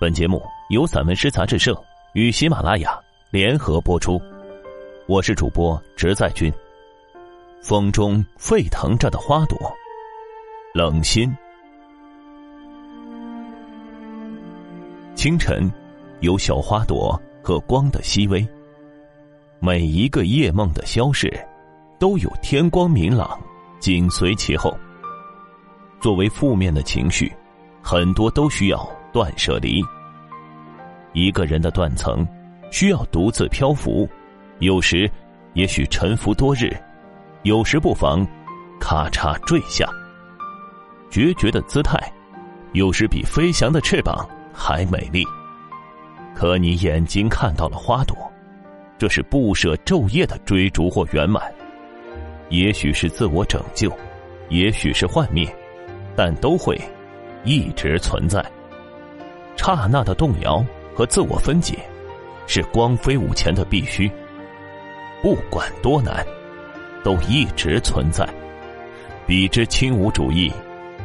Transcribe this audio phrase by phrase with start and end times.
[0.00, 1.76] 本节目由散文诗杂志社
[2.12, 2.96] 与喜马拉雅
[3.30, 4.22] 联合播出，
[5.08, 6.52] 我是主播直在君。
[7.60, 9.58] 风中沸腾着的花朵，
[10.72, 11.36] 冷心。
[15.16, 15.68] 清晨，
[16.20, 18.46] 有小花朵和光的熹微。
[19.58, 21.28] 每一个夜梦的消逝，
[21.98, 23.36] 都有天光明朗
[23.80, 24.72] 紧随其后。
[26.00, 27.32] 作为负面的情绪，
[27.82, 28.88] 很多都需要。
[29.10, 29.82] 断舍离，
[31.12, 32.26] 一个人的断层
[32.70, 34.08] 需要独自漂浮，
[34.58, 35.10] 有时
[35.54, 36.70] 也许沉浮多日，
[37.42, 38.26] 有时不妨
[38.80, 39.88] 咔嚓坠下。
[41.10, 41.98] 决绝的姿态，
[42.72, 45.24] 有时比飞翔的翅膀还美丽。
[46.34, 48.16] 可你眼睛看到了花朵，
[48.98, 51.42] 这是不舍昼夜的追逐或圆满，
[52.50, 53.90] 也许是自我拯救，
[54.50, 55.52] 也许是幻灭，
[56.14, 56.78] 但都会
[57.42, 58.44] 一直存在。
[59.56, 60.64] 刹那的动摇
[60.98, 61.78] 和自我分解，
[62.48, 64.10] 是光飞舞前的必须。
[65.22, 66.26] 不管多难，
[67.04, 68.28] 都一直存在。
[69.24, 70.52] 比之轻舞主义，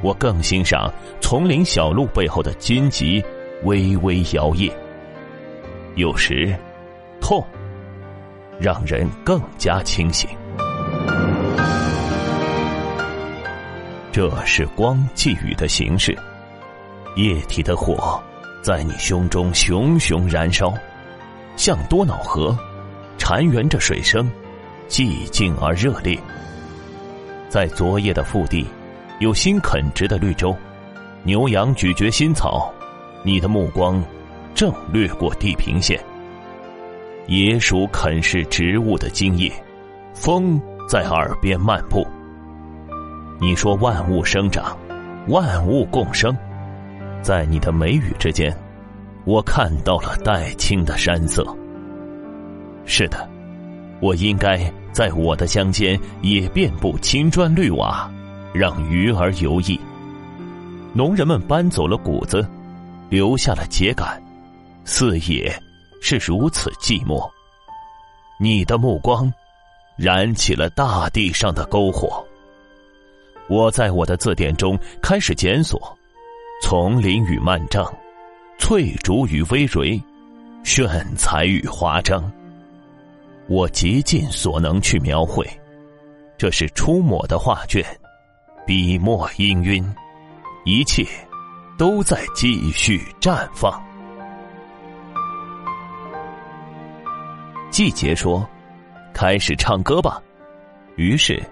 [0.00, 0.90] 我更欣赏
[1.20, 3.22] 丛林小路背后的荆棘
[3.64, 4.72] 微微摇曳。
[5.96, 6.56] 有时，
[7.20, 7.44] 痛
[8.58, 10.26] 让人更加清醒。
[14.10, 16.16] 这是光寄予的形式，
[17.14, 18.18] 液体的火。
[18.62, 20.72] 在你胸中熊熊燃烧，
[21.56, 22.56] 像多瑙河，
[23.18, 24.30] 潺湲着水声，
[24.88, 26.16] 寂静而热烈。
[27.48, 28.64] 在昨夜的腹地，
[29.18, 30.56] 有新垦植的绿洲，
[31.24, 32.72] 牛羊咀嚼新草，
[33.24, 34.00] 你的目光
[34.54, 36.00] 正掠过地平线。
[37.26, 39.52] 野鼠啃食植物的茎叶，
[40.14, 42.06] 风在耳边漫步。
[43.40, 44.78] 你说万物生长，
[45.26, 46.36] 万物共生。
[47.22, 48.54] 在你的眉宇之间，
[49.24, 51.46] 我看到了黛青的山色。
[52.84, 53.28] 是的，
[54.00, 54.58] 我应该
[54.92, 58.10] 在我的乡间也遍布青砖绿瓦，
[58.52, 59.78] 让鱼儿游弋。
[60.92, 62.44] 农人们搬走了谷子，
[63.08, 64.20] 留下了秸秆，
[64.84, 65.56] 四野
[66.00, 67.30] 是如此寂寞。
[68.40, 69.32] 你的目光，
[69.96, 72.22] 燃起了大地上的篝火。
[73.48, 75.96] 我在我的字典中开始检索。
[76.62, 77.92] 丛林与漫帐，
[78.56, 80.00] 翠竹与葳蕤，
[80.62, 82.32] 炫彩与华章。
[83.48, 85.44] 我极尽所能去描绘，
[86.38, 87.84] 这是出抹的画卷，
[88.64, 89.84] 笔墨氤氲，
[90.64, 91.04] 一切
[91.76, 93.82] 都在继续绽放。
[97.70, 98.48] 季节说
[99.12, 100.22] ：“开始唱歌吧。”
[100.94, 101.42] 于是，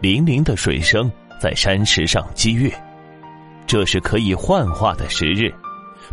[0.00, 2.72] 粼粼的水声在山石上激越。
[3.72, 5.50] 这是可以幻化的时日，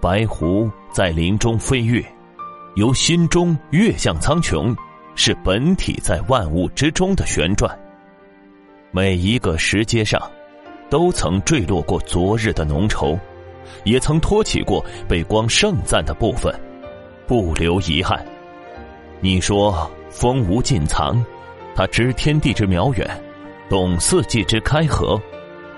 [0.00, 2.04] 白狐在林中飞跃，
[2.74, 4.76] 由心中跃向苍穹，
[5.14, 7.72] 是本体在万物之中的旋转。
[8.90, 10.20] 每一个石阶上，
[10.90, 13.16] 都曾坠落过昨日的浓稠，
[13.84, 16.52] 也曾托起过被光盛赞的部分，
[17.24, 18.20] 不留遗憾。
[19.20, 21.24] 你说风无尽藏，
[21.76, 23.08] 它知天地之渺远，
[23.70, 25.16] 懂四季之开合，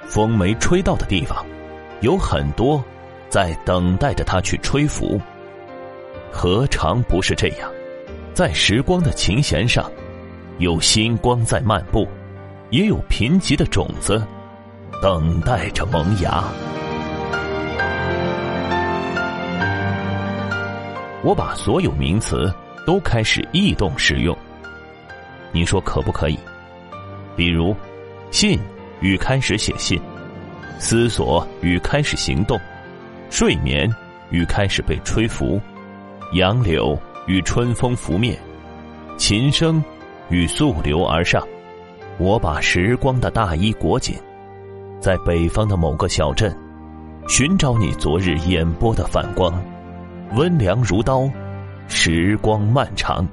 [0.06, 1.44] 风没吹到的地方。
[2.00, 2.82] 有很多
[3.28, 5.20] 在等待着他去吹拂，
[6.30, 7.70] 何尝不是这样？
[8.34, 9.90] 在时光的琴弦上，
[10.58, 12.06] 有星光在漫步，
[12.70, 14.22] 也有贫瘠的种子
[15.02, 16.44] 等待着萌芽。
[21.22, 22.52] 我把所有名词
[22.86, 24.36] 都开始异动使用，
[25.50, 26.38] 你说可不可以？
[27.34, 27.74] 比如，
[28.30, 28.60] 信
[29.00, 29.98] 与开始写信。
[30.78, 32.58] 思索与开始行动，
[33.30, 33.90] 睡眠
[34.30, 35.60] 与开始被吹拂，
[36.32, 38.38] 杨柳与春风拂面，
[39.16, 39.82] 琴声
[40.28, 41.42] 与溯流而上。
[42.18, 44.14] 我把时光的大衣裹紧，
[45.00, 46.54] 在北方的某个小镇，
[47.28, 49.52] 寻找你昨日眼波的反光，
[50.34, 51.28] 温凉如刀，
[51.88, 53.26] 时光漫长，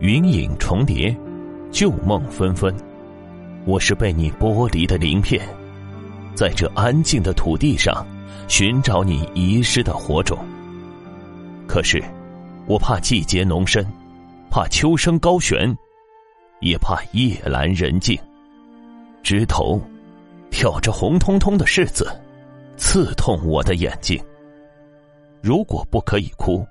[0.00, 1.14] 云影重叠，
[1.70, 2.74] 旧梦纷纷。
[3.64, 5.40] 我是被你剥离的鳞片。
[6.34, 8.04] 在这安静的土地上，
[8.48, 10.38] 寻找你遗失的火种。
[11.66, 12.02] 可是，
[12.66, 13.86] 我怕季节浓深，
[14.50, 15.76] 怕秋声高悬，
[16.60, 18.18] 也怕夜阑人静。
[19.22, 19.80] 枝头
[20.50, 22.10] 挑着红彤彤的柿子，
[22.76, 24.20] 刺痛我的眼睛。
[25.40, 26.66] 如果不可以哭，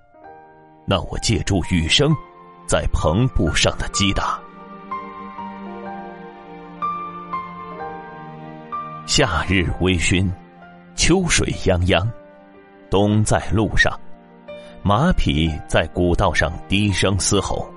[0.86, 2.14] 那我借助雨声，
[2.68, 4.43] 在篷布上的击打。
[9.16, 10.28] 夏日微醺，
[10.96, 12.04] 秋水泱泱，
[12.90, 13.94] 冬在路上，
[14.82, 17.72] 马匹在古道上低声嘶吼，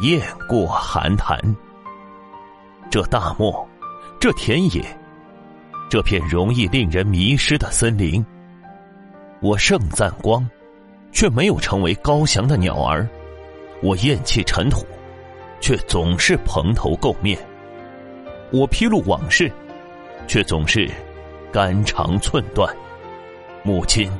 [0.00, 1.38] 雁过寒潭。
[2.90, 3.68] 这大漠，
[4.18, 4.82] 这田野，
[5.90, 8.24] 这片容易令人迷失的森林，
[9.42, 10.48] 我盛赞光，
[11.12, 13.06] 却没有成为高翔的鸟儿；
[13.82, 14.86] 我厌弃尘土，
[15.60, 17.36] 却总是蓬头垢面；
[18.50, 19.52] 我披露往事，
[20.26, 20.90] 却总是
[21.52, 22.74] 肝肠寸断。
[23.62, 24.10] 母亲。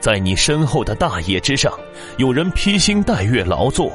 [0.00, 1.72] 在你身后的大野之上，
[2.18, 3.90] 有人披星戴月劳作，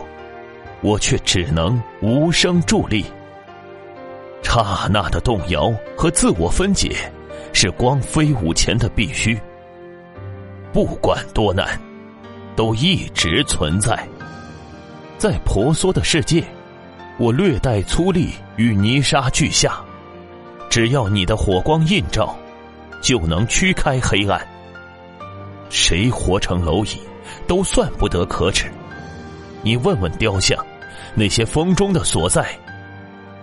[0.81, 3.05] 我却只能无声伫立。
[4.41, 6.95] 刹那的动摇和自我分解，
[7.53, 9.39] 是光飞舞前的必须。
[10.73, 11.79] 不管多难，
[12.55, 13.95] 都一直存在。
[15.19, 16.43] 在婆娑的世界，
[17.19, 19.79] 我略带粗砺与泥沙俱下，
[20.69, 22.35] 只要你的火光映照，
[23.01, 24.39] 就能驱开黑暗。
[25.69, 26.99] 谁活成蝼蚁，
[27.47, 28.71] 都算不得可耻。
[29.63, 30.63] 你问问雕像，
[31.15, 32.47] 那些风中的所在，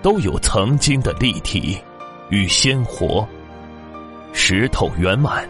[0.02, 1.76] 都有曾经的立体
[2.30, 3.26] 与鲜活。
[4.32, 5.48] 石头圆满，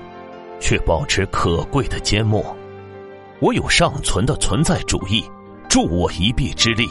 [0.58, 2.56] 却保持可贵的缄默。
[3.38, 5.23] 我有尚存的存在主义，
[5.69, 6.88] 助我一臂之力。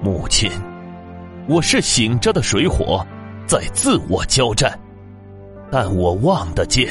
[0.00, 0.50] 母亲，
[1.46, 3.06] 我是醒着的水火，
[3.46, 4.78] 在自我交战，
[5.70, 6.88] 但我望得见。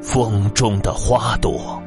[0.00, 1.80] 风中的花朵。